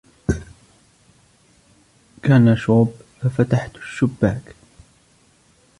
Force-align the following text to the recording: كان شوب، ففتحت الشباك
كان 2.23 2.55
شوب، 2.55 2.93
ففتحت 3.21 3.75
الشباك 3.75 4.55